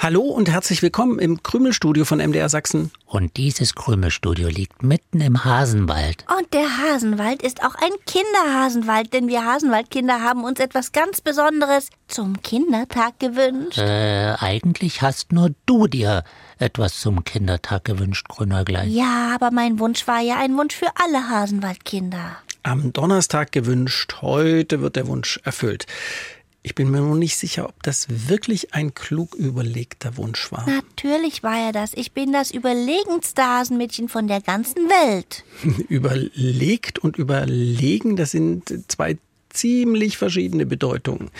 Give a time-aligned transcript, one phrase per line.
[0.00, 2.92] Hallo und herzlich willkommen im Krümelstudio von MDR Sachsen.
[3.04, 6.24] Und dieses Krümelstudio liegt mitten im Hasenwald.
[6.38, 11.90] Und der Hasenwald ist auch ein Kinderhasenwald, denn wir Hasenwaldkinder haben uns etwas ganz Besonderes
[12.06, 13.78] zum Kindertag gewünscht.
[13.78, 16.22] Äh, eigentlich hast nur du dir
[16.60, 18.88] etwas zum Kindertag gewünscht, Grünäuglein.
[18.88, 22.36] Ja, aber mein Wunsch war ja ein Wunsch für alle Hasenwaldkinder.
[22.62, 25.86] Am Donnerstag gewünscht, heute wird der Wunsch erfüllt.
[26.62, 30.68] Ich bin mir nur nicht sicher, ob das wirklich ein klug überlegter Wunsch war.
[30.68, 31.92] Natürlich war er das.
[31.94, 35.44] Ich bin das überlegenste Hasenmädchen von der ganzen Welt.
[35.88, 39.18] Überlegt und überlegen, das sind zwei
[39.50, 41.30] ziemlich verschiedene Bedeutungen.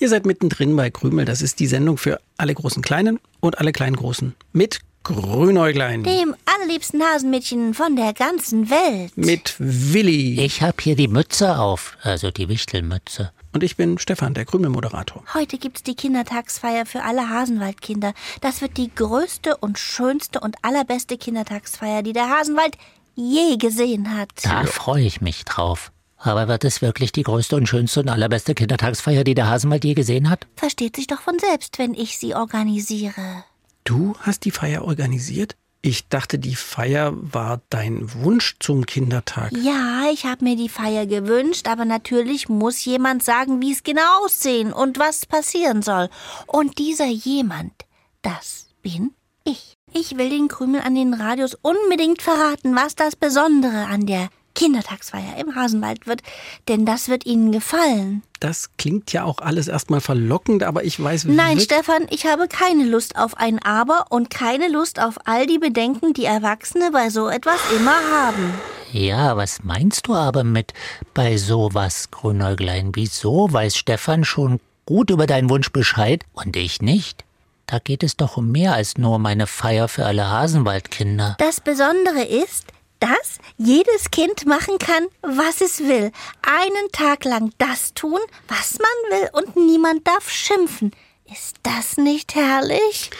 [0.00, 1.24] Ihr seid mittendrin bei Krümel.
[1.24, 4.34] Das ist die Sendung für alle großen Kleinen und alle kleinen Großen.
[4.52, 6.04] Mit Grünäuglein.
[6.04, 9.16] Dem allerliebsten Hasenmädchen von der ganzen Welt.
[9.16, 10.38] Mit Willi.
[10.44, 13.32] Ich hab hier die Mütze auf, also die Wichtelmütze.
[13.54, 15.24] Und ich bin Stefan, der Krümelmoderator.
[15.32, 18.12] Heute gibt's die Kindertagsfeier für alle Hasenwaldkinder.
[18.42, 22.76] Das wird die größte und schönste und allerbeste Kindertagsfeier, die der Hasenwald
[23.14, 24.28] je gesehen hat.
[24.42, 25.90] Da freue ich mich drauf.
[26.18, 29.94] Aber wird es wirklich die größte und schönste und allerbeste Kindertagsfeier, die der Hasenwald je
[29.94, 30.46] gesehen hat?
[30.56, 33.44] Versteht sich doch von selbst, wenn ich sie organisiere.
[33.88, 35.56] Du hast die Feier organisiert?
[35.80, 39.50] Ich dachte, die Feier war dein Wunsch zum Kindertag.
[39.52, 44.26] Ja, ich habe mir die Feier gewünscht, aber natürlich muss jemand sagen, wie es genau
[44.26, 46.10] aussehen und was passieren soll.
[46.46, 47.72] Und dieser jemand,
[48.20, 49.14] das bin
[49.44, 49.72] ich.
[49.94, 54.28] Ich will den Krümel an den Radios unbedingt verraten, was das Besondere an der
[54.58, 56.22] Kindertagsfeier im Hasenwald wird,
[56.68, 58.22] denn das wird Ihnen gefallen.
[58.40, 62.84] Das klingt ja auch alles erstmal verlockend, aber ich weiß Nein, Stefan, ich habe keine
[62.84, 67.28] Lust auf ein Aber und keine Lust auf all die Bedenken, die Erwachsene bei so
[67.28, 68.54] etwas immer haben.
[68.92, 70.72] Ja, was meinst du aber mit
[71.14, 72.92] bei sowas, Grünäuglein?
[72.94, 77.24] Wieso weiß Stefan schon gut über deinen Wunsch Bescheid und ich nicht?
[77.66, 81.36] Da geht es doch um mehr als nur meine Feier für alle Hasenwaldkinder.
[81.38, 82.64] Das Besondere ist,
[83.00, 86.12] dass jedes Kind machen kann, was es will.
[86.42, 90.92] Einen Tag lang das tun, was man will und niemand darf schimpfen.
[91.30, 93.10] Ist das nicht herrlich?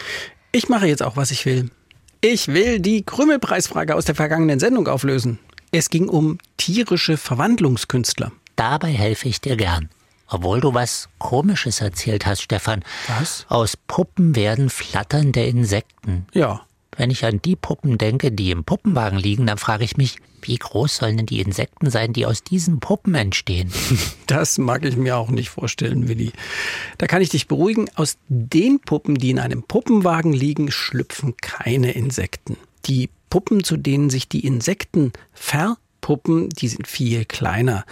[0.53, 1.71] Ich mache jetzt auch, was ich will.
[2.21, 5.39] Ich will die Krümelpreisfrage aus der vergangenen Sendung auflösen.
[5.71, 8.33] Es ging um tierische Verwandlungskünstler.
[8.57, 9.91] Dabei helfe ich dir gern.
[10.27, 12.85] Obwohl du was Komisches erzählt hast, Stefan.
[13.19, 13.47] Was?
[13.49, 16.27] Aus Puppen werden flatternde Insekten.
[16.33, 16.63] Ja,
[16.99, 20.57] wenn ich an die Puppen denke, die im Puppenwagen liegen, dann frage ich mich, wie
[20.57, 23.73] groß sollen denn die Insekten sein, die aus diesen Puppen entstehen?
[24.27, 26.33] Das mag ich mir auch nicht vorstellen, Willi.
[26.99, 31.93] Da kann ich dich beruhigen, aus den Puppen, die in einem Puppenwagen liegen, schlüpfen keine
[31.93, 32.59] Insekten.
[32.85, 37.87] Die Puppen, zu denen sich die Insekten verpuppen, die sind viel kleiner.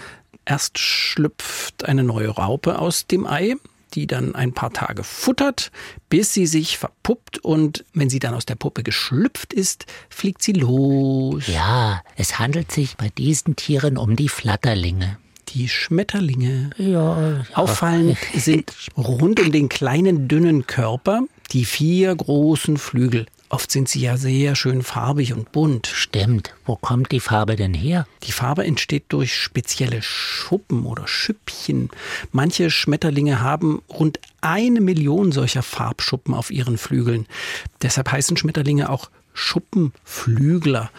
[0.45, 3.55] Erst schlüpft eine neue Raupe aus dem Ei,
[3.97, 5.71] die dann ein paar Tage futtert,
[6.07, 10.53] bis sie sich verpuppt und wenn sie dann aus der Puppe geschlüpft ist, fliegt sie
[10.53, 11.47] los.
[11.47, 15.17] Ja, es handelt sich bei diesen Tieren um die Flatterlinge.
[15.49, 16.69] Die Schmetterlinge.
[16.77, 17.45] Ja, ja.
[17.55, 23.25] Auffallend sind rund um den kleinen dünnen Körper die vier großen Flügel.
[23.49, 25.87] Oft sind sie ja sehr schön farbig und bunt.
[25.87, 26.53] Stimmt.
[26.65, 28.05] Wo kommt die Farbe denn her?
[28.23, 31.89] Die Farbe entsteht durch spezielle Schuppen oder Schüppchen.
[32.33, 37.25] Manche Schmetterlinge haben rund eine Million solcher Farbschuppen auf ihren Flügeln.
[37.81, 40.91] Deshalb heißen Schmetterlinge auch Schuppenflügler.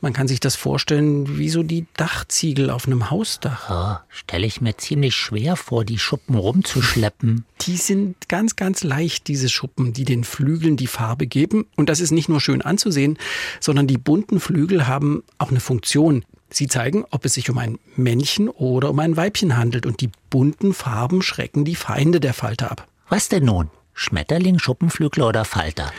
[0.00, 3.68] Man kann sich das vorstellen wie so die Dachziegel auf einem Hausdach.
[3.68, 7.44] Ja, stelle ich mir ziemlich schwer vor, die Schuppen rumzuschleppen.
[7.62, 11.66] Die sind ganz, ganz leicht, diese Schuppen, die den Flügeln die Farbe geben.
[11.74, 13.18] Und das ist nicht nur schön anzusehen,
[13.58, 16.24] sondern die bunten Flügel haben auch eine Funktion.
[16.48, 19.84] Sie zeigen, ob es sich um ein Männchen oder um ein Weibchen handelt.
[19.84, 22.86] Und die bunten Farben schrecken die Feinde der Falter ab.
[23.08, 23.70] Was denn nun?
[23.94, 25.92] Schmetterling, Schuppenflügel oder Falter?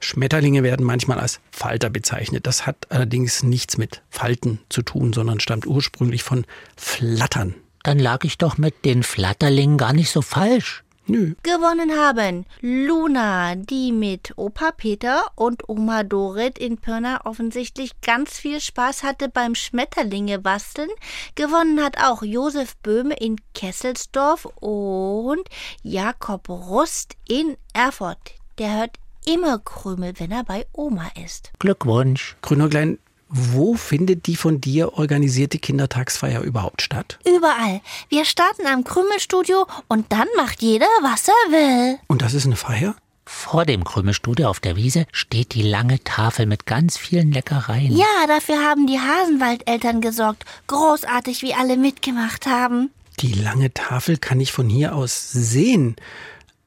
[0.00, 2.46] Schmetterlinge werden manchmal als Falter bezeichnet.
[2.46, 6.44] Das hat allerdings nichts mit Falten zu tun, sondern stammt ursprünglich von
[6.76, 7.54] Flattern.
[7.82, 10.82] Dann lag ich doch mit den Flatterlingen gar nicht so falsch.
[11.08, 11.34] Nö.
[11.44, 18.60] Gewonnen haben Luna, die mit Opa Peter und Oma Dorit in Pirna offensichtlich ganz viel
[18.60, 20.90] Spaß hatte beim Schmetterlinge basteln.
[21.36, 25.48] Gewonnen hat auch Josef Böhme in Kesselsdorf und
[25.84, 28.34] Jakob Rust in Erfurt.
[28.58, 28.96] Der hört
[29.26, 31.52] immer Krümel, wenn er bei Oma ist.
[31.58, 32.36] Glückwunsch.
[32.42, 37.18] Grünäuglein, wo findet die von dir organisierte Kindertagsfeier überhaupt statt?
[37.26, 37.80] Überall.
[38.08, 41.98] Wir starten am Krümelstudio und dann macht jeder, was er will.
[42.06, 42.94] Und das ist eine Feier?
[43.28, 47.96] Vor dem Krümelstudio auf der Wiese steht die lange Tafel mit ganz vielen Leckereien.
[47.96, 50.44] Ja, dafür haben die Hasenwaldeltern gesorgt.
[50.68, 52.90] Großartig, wie alle mitgemacht haben.
[53.18, 55.96] Die lange Tafel kann ich von hier aus sehen.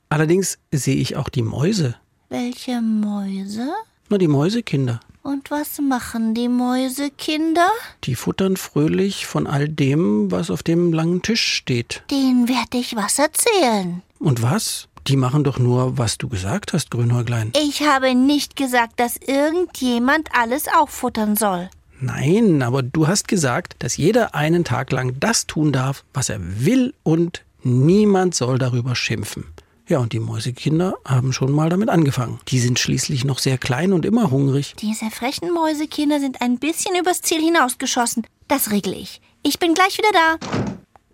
[0.10, 1.96] Allerdings sehe ich auch die Mäuse.
[2.32, 3.70] Welche Mäuse?
[4.10, 5.00] Na, die Mäusekinder.
[5.24, 7.72] Und was machen die Mäusekinder?
[8.04, 12.04] Die futtern fröhlich von all dem, was auf dem langen Tisch steht.
[12.12, 14.04] Denen werd ich was erzählen.
[14.20, 14.88] Und was?
[15.08, 17.52] Die machen doch nur, was du gesagt hast, Grünäuglein.
[17.60, 21.72] Ich habe nicht gesagt, dass irgendjemand alles auffuttern soll.
[22.00, 26.40] Nein, aber du hast gesagt, dass jeder einen Tag lang das tun darf, was er
[26.64, 29.46] will und niemand soll darüber schimpfen.
[29.90, 32.40] Ja, und die Mäusekinder haben schon mal damit angefangen.
[32.50, 34.76] Die sind schließlich noch sehr klein und immer hungrig.
[34.80, 38.28] Diese frechen Mäusekinder sind ein bisschen übers Ziel hinausgeschossen.
[38.48, 39.20] Das regle ich.
[39.42, 40.38] Ich bin gleich wieder da.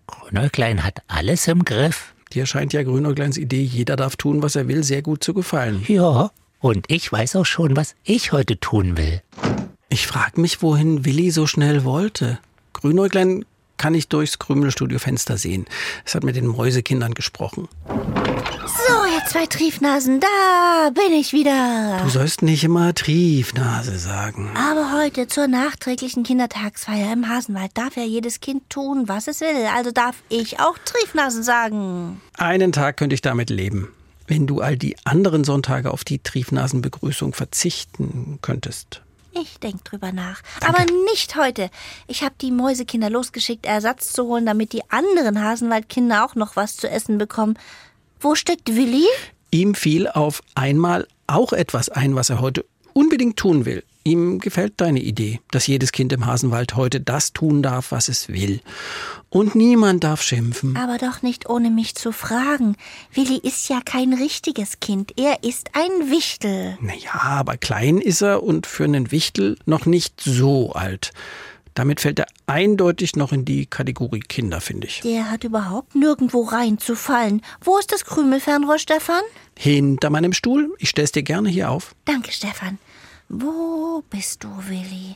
[0.08, 2.14] Grünäuglein hat alles im Griff.
[2.34, 5.86] Dir scheint ja Grünäugleins Idee, jeder darf tun, was er will, sehr gut zu gefallen.
[5.88, 9.22] Ja, und ich weiß auch schon, was ich heute tun will.
[9.88, 12.40] Ich frag mich, wohin Willi so schnell wollte.
[12.74, 13.46] Grünäuglein
[13.78, 15.66] kann ich durchs Krümelstudio-Fenster sehen.
[16.06, 17.68] Es hat mit den Mäusekindern gesprochen.
[17.88, 22.00] So, ihr zwei Triefnasen, da bin ich wieder.
[22.04, 24.52] Du sollst nicht immer Triefnase sagen.
[24.56, 29.68] Aber heute zur nachträglichen Kindertagsfeier im Hasenwald darf ja jedes Kind tun, was es will.
[29.76, 32.22] Also darf ich auch Triefnasen sagen.
[32.38, 33.90] Einen Tag könnte ich damit leben.
[34.28, 39.02] Wenn du all die anderen Sonntage auf die Triefnasenbegrüßung verzichten könntest.
[39.42, 40.42] Ich denk drüber nach.
[40.66, 41.70] Aber nicht heute.
[42.08, 46.78] Ich habe die Mäusekinder losgeschickt, Ersatz zu holen, damit die anderen Hasenwaldkinder auch noch was
[46.78, 47.60] zu essen bekommen.
[48.20, 49.06] Wo steckt Willi?
[49.52, 53.84] Ihm fiel auf einmal auch etwas ein, was er heute unbedingt tun will.
[54.08, 58.30] Ihm gefällt deine Idee, dass jedes Kind im Hasenwald heute das tun darf, was es
[58.30, 58.62] will.
[59.30, 60.78] Und niemand darf schimpfen.
[60.78, 62.76] Aber doch nicht ohne mich zu fragen.
[63.12, 65.14] Willi ist ja kein richtiges Kind.
[65.20, 66.78] Er ist ein Wichtel.
[66.82, 71.10] Naja, aber klein ist er und für einen Wichtel noch nicht so alt.
[71.74, 75.02] Damit fällt er eindeutig noch in die Kategorie Kinder, finde ich.
[75.02, 77.42] Der hat überhaupt nirgendwo reinzufallen.
[77.60, 79.24] Wo ist das Krümelfernrohr, Stefan?
[79.58, 80.76] Hinter meinem Stuhl.
[80.78, 81.96] Ich stell's dir gerne hier auf.
[82.06, 82.78] Danke, Stefan.
[83.30, 85.16] Wo bist du, Willi?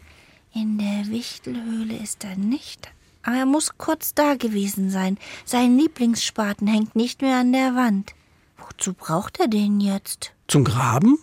[0.53, 2.91] In der Wichtelhöhle ist er nicht.
[3.23, 5.17] Aber er muss kurz da gewesen sein.
[5.45, 8.13] Sein Lieblingsspaten hängt nicht mehr an der Wand.
[8.57, 10.33] Wozu braucht er den jetzt?
[10.47, 11.19] Zum Graben?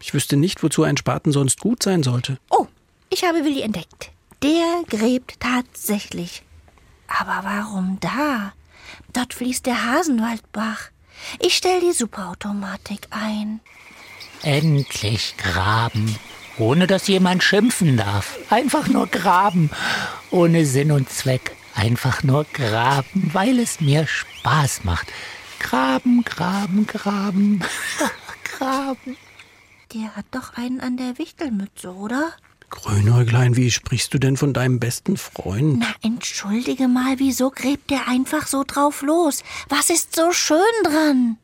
[0.00, 2.38] Ich wüsste nicht, wozu ein Spaten sonst gut sein sollte.
[2.48, 2.66] Oh,
[3.10, 4.10] ich habe Willi entdeckt.
[4.42, 6.42] Der gräbt tatsächlich.
[7.06, 8.52] Aber warum da?
[9.12, 10.90] Dort fließt der Hasenwaldbach.
[11.38, 13.60] Ich stell die Superautomatik ein.
[14.42, 16.16] Endlich graben,
[16.60, 18.38] ohne dass jemand schimpfen darf.
[18.50, 19.70] Einfach nur graben,
[20.30, 21.56] ohne Sinn und Zweck.
[21.74, 25.08] Einfach nur graben, weil es mir Spaß macht.
[25.58, 27.60] Graben, graben, graben,
[28.44, 29.16] graben.
[29.94, 32.32] Der hat doch einen an der Wichtelmütze, oder?
[32.70, 35.80] Grünäuglein, wie sprichst du denn von deinem besten Freund?
[35.80, 39.42] Na, entschuldige mal, wieso gräbt der einfach so drauf los?
[39.68, 41.36] Was ist so schön dran?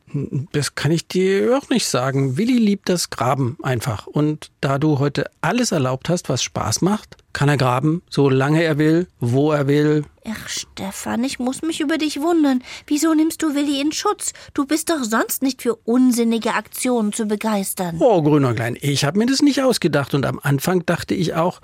[0.53, 2.37] Das kann ich dir auch nicht sagen.
[2.37, 4.07] Willi liebt das Graben einfach.
[4.07, 8.77] Und da du heute alles erlaubt hast, was Spaß macht, kann er graben, solange er
[8.77, 10.05] will, wo er will.
[10.25, 12.63] Ach, Stefan, ich muss mich über dich wundern.
[12.87, 14.33] Wieso nimmst du Willi in Schutz?
[14.53, 17.97] Du bist doch sonst nicht für unsinnige Aktionen zu begeistern.
[17.99, 20.13] Oh, Grünäuglein, ich habe mir das nicht ausgedacht.
[20.13, 21.59] Und am Anfang dachte ich auch,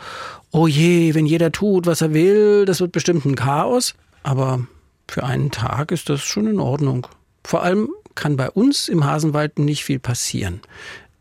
[0.52, 3.96] oh je, wenn jeder tut, was er will, das wird bestimmt ein Chaos.
[4.22, 4.68] Aber
[5.08, 7.08] für einen Tag ist das schon in Ordnung.
[7.44, 10.62] Vor allem kann bei uns im Hasenwald nicht viel passieren.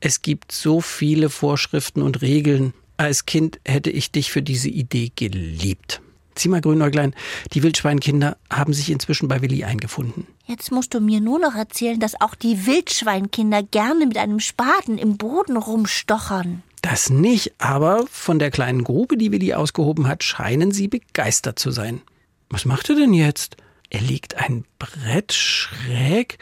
[0.01, 2.75] Es gibt so viele Vorschriften und Regeln.
[2.97, 6.01] Als Kind hätte ich dich für diese Idee geliebt.
[6.37, 7.15] Sieh mal, Grünäuglein,
[7.53, 10.27] die Wildschweinkinder haben sich inzwischen bei Willi eingefunden.
[10.47, 14.99] Jetzt musst du mir nur noch erzählen, dass auch die Wildschweinkinder gerne mit einem Spaten
[14.99, 16.63] im Boden rumstochern.
[16.81, 21.71] Das nicht, aber von der kleinen Grube, die Willi ausgehoben hat, scheinen sie begeistert zu
[21.71, 22.01] sein.
[22.51, 23.57] Was macht er denn jetzt?
[23.89, 26.39] Er legt ein Brett schräg.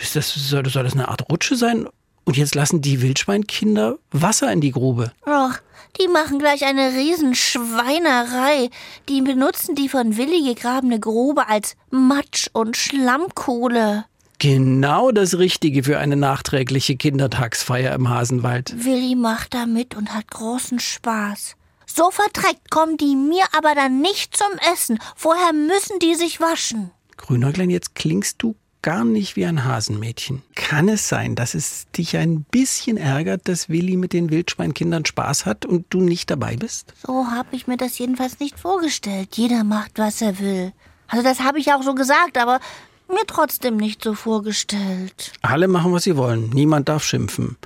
[0.00, 1.86] Ist das, soll, soll das eine Art Rutsche sein?
[2.24, 5.12] Und jetzt lassen die Wildschweinkinder Wasser in die Grube.
[5.26, 5.60] Ach,
[6.00, 8.70] die machen gleich eine Riesenschweinerei.
[9.08, 14.04] Die benutzen die von Willi gegrabene Grube als Matsch- und Schlammkohle.
[14.38, 18.72] Genau das Richtige für eine nachträgliche Kindertagsfeier im Hasenwald.
[18.84, 21.56] Willi macht da mit und hat großen Spaß.
[21.84, 24.98] So verdreckt kommen die mir aber dann nicht zum Essen.
[25.16, 26.90] Vorher müssen die sich waschen.
[27.16, 30.42] Grünäuglein, jetzt klingst du gar nicht wie ein Hasenmädchen.
[30.54, 35.46] Kann es sein, dass es dich ein bisschen ärgert, dass Willi mit den Wildschweinkindern Spaß
[35.46, 36.92] hat und du nicht dabei bist?
[37.06, 39.36] So habe ich mir das jedenfalls nicht vorgestellt.
[39.36, 40.72] Jeder macht, was er will.
[41.08, 42.60] Also das habe ich auch so gesagt, aber
[43.08, 45.32] mir trotzdem nicht so vorgestellt.
[45.42, 46.50] Alle machen, was sie wollen.
[46.50, 47.56] Niemand darf schimpfen.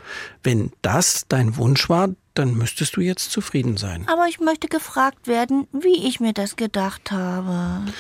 [0.43, 4.07] Wenn das dein Wunsch war, dann müsstest du jetzt zufrieden sein.
[4.09, 7.93] Aber ich möchte gefragt werden, wie ich mir das gedacht habe.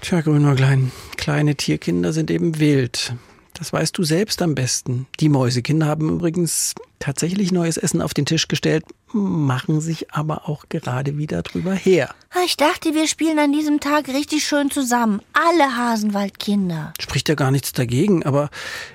[0.00, 3.14] Tja, Grünäuglein, kleine Tierkinder sind eben wild.
[3.52, 5.06] Das weißt du selbst am besten.
[5.20, 10.64] Die Mäusekinder haben übrigens tatsächlich neues Essen auf den Tisch gestellt, machen sich aber auch
[10.70, 12.14] gerade wieder drüber her.
[12.46, 15.20] Ich dachte, wir spielen an diesem Tag richtig schön zusammen.
[15.34, 16.94] Alle Hasenwaldkinder.
[16.98, 18.48] Spricht ja gar nichts dagegen, aber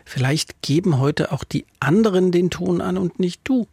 [0.04, 3.68] vielleicht geben heute auch die anderen den Ton an und nicht du.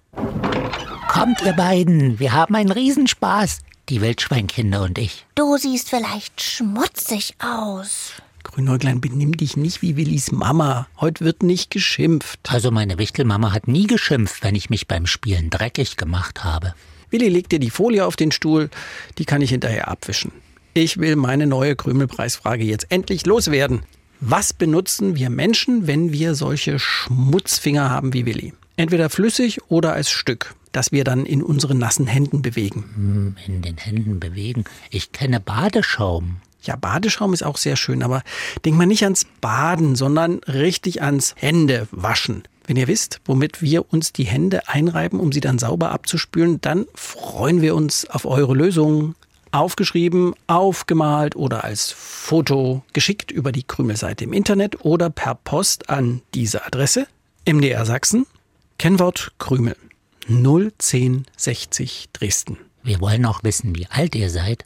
[1.09, 3.61] Kommt, ihr beiden, wir haben einen Riesenspaß.
[3.89, 5.27] Die Wildschweinkinder und ich.
[5.35, 8.13] Du siehst vielleicht schmutzig aus.
[8.43, 10.87] Grünäuglein, benimm dich nicht wie Willis Mama.
[11.01, 12.41] Heute wird nicht geschimpft.
[12.49, 16.75] Also meine Wichtelmama hat nie geschimpft, wenn ich mich beim Spielen dreckig gemacht habe.
[17.11, 18.71] Willi legt dir die Folie auf den Stuhl,
[19.19, 20.33] die kann ich hinterher abwischen.
[20.75, 23.83] Ich will meine neue Krümelpreisfrage jetzt endlich loswerden.
[24.21, 28.55] Was benutzen wir Menschen, wenn wir solche Schmutzfinger haben wie Willi?
[28.77, 32.85] Entweder flüssig oder als Stück, das wir dann in unseren nassen Händen bewegen.
[32.95, 34.65] Hm, in den Händen bewegen.
[34.91, 36.37] Ich kenne Badeschaum.
[36.63, 38.23] Ja, Badeschaum ist auch sehr schön, aber
[38.65, 42.45] denk mal nicht ans Baden, sondern richtig ans Händewaschen.
[42.67, 46.87] Wenn ihr wisst, womit wir uns die Hände einreiben, um sie dann sauber abzuspülen, dann
[46.95, 49.17] freuen wir uns auf eure Lösungen.
[49.51, 56.23] Aufgeschrieben, aufgemalt oder als Foto geschickt über die Krümelseite im Internet oder per Post an
[56.33, 57.07] diese Adresse
[57.47, 58.27] MDR Sachsen,
[58.79, 59.77] Kennwort Krümel
[60.29, 62.57] 01060 Dresden.
[62.83, 64.65] Wir wollen auch wissen, wie alt ihr seid.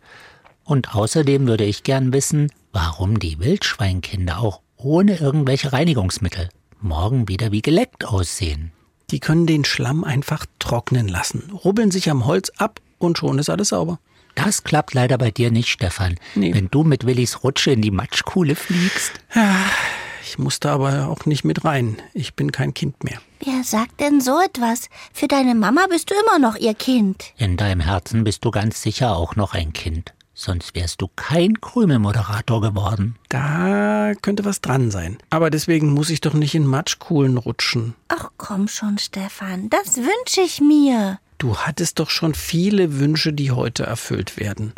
[0.66, 7.52] Und außerdem würde ich gern wissen, warum die Wildschweinkinder auch ohne irgendwelche Reinigungsmittel morgen wieder
[7.52, 8.72] wie geleckt aussehen.
[9.10, 13.48] Die können den Schlamm einfach trocknen lassen, rubbeln sich am Holz ab und schon ist
[13.48, 13.98] alles sauber.
[14.34, 16.16] Das klappt leider bei dir nicht, Stefan.
[16.34, 16.52] Nee.
[16.52, 19.12] Wenn du mit Willis Rutsche in die Matschkuhle fliegst.
[20.22, 21.96] Ich musste aber auch nicht mit rein.
[22.12, 23.20] Ich bin kein Kind mehr.
[23.42, 24.90] Wer sagt denn so etwas?
[25.12, 27.32] Für deine Mama bist du immer noch ihr Kind.
[27.38, 30.12] In deinem Herzen bist du ganz sicher auch noch ein Kind.
[30.38, 33.16] Sonst wärst du kein Krümelmoderator geworden.
[33.30, 35.16] Da könnte was dran sein.
[35.30, 37.94] Aber deswegen muss ich doch nicht in Matschkuhlen rutschen.
[38.08, 41.18] Ach komm schon, Stefan, das wünsche ich mir.
[41.38, 44.74] Du hattest doch schon viele Wünsche, die heute erfüllt werden.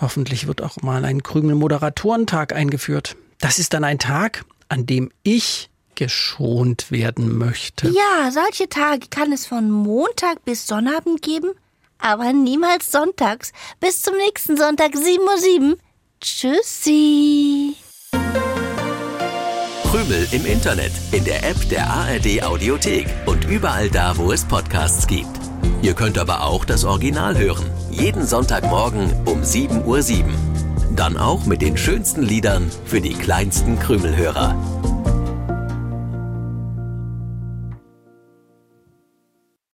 [0.00, 3.16] Hoffentlich wird auch mal ein Krümel-Moderatorentag eingeführt.
[3.38, 7.86] Das ist dann ein Tag, an dem ich geschont werden möchte.
[7.90, 11.52] Ja, solche Tage kann es von Montag bis Sonnabend geben,
[12.04, 13.52] aber niemals sonntags.
[13.80, 15.78] Bis zum nächsten Sonntag, 7.07 Uhr.
[16.20, 17.76] Tschüssi.
[19.90, 25.06] Krümel im Internet, in der App der ARD Audiothek und überall da, wo es Podcasts
[25.06, 25.28] gibt.
[25.82, 27.64] Ihr könnt aber auch das Original hören.
[27.90, 30.32] Jeden Sonntagmorgen um 7.07 Uhr.
[30.96, 34.73] Dann auch mit den schönsten Liedern für die kleinsten Krümelhörer.